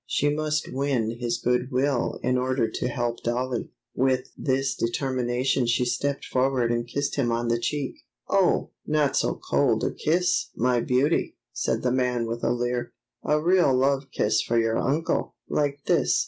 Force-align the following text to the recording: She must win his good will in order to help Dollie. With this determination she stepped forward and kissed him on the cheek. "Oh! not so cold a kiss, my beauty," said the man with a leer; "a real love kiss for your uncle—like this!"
She 0.07 0.33
must 0.33 0.73
win 0.73 1.19
his 1.19 1.37
good 1.37 1.71
will 1.71 2.19
in 2.23 2.35
order 2.35 2.67
to 2.67 2.87
help 2.87 3.21
Dollie. 3.21 3.69
With 3.93 4.31
this 4.35 4.73
determination 4.73 5.67
she 5.67 5.85
stepped 5.85 6.25
forward 6.25 6.71
and 6.71 6.87
kissed 6.87 7.17
him 7.17 7.31
on 7.31 7.49
the 7.49 7.59
cheek. 7.59 7.97
"Oh! 8.27 8.71
not 8.87 9.15
so 9.15 9.35
cold 9.35 9.83
a 9.83 9.91
kiss, 9.91 10.49
my 10.55 10.79
beauty," 10.81 11.37
said 11.53 11.83
the 11.83 11.91
man 11.91 12.25
with 12.25 12.43
a 12.43 12.49
leer; 12.49 12.93
"a 13.23 13.39
real 13.39 13.75
love 13.77 14.07
kiss 14.11 14.41
for 14.41 14.57
your 14.57 14.79
uncle—like 14.79 15.83
this!" 15.85 16.19